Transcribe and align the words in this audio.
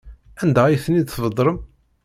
Anda 0.41 0.61
ay 0.65 0.77
ten-id-tbedrem? 0.83 1.57